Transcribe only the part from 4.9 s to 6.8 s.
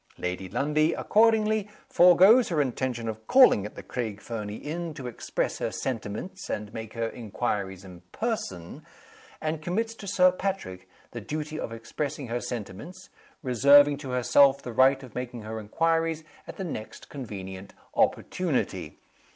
to express her sentiments and